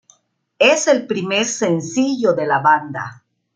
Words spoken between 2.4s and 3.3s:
la banda.